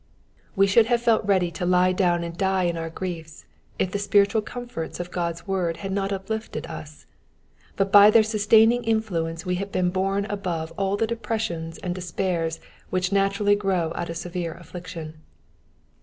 [0.55, 3.45] We should have felt ready to lie down and die of our griefs
[3.77, 7.05] if the spiritual comforts of God's word had not uplifted us;
[7.75, 12.59] but by their sustaining influence we have been home above all the depressions and despairs
[12.89, 15.19] which naturally grow out of severe affliction.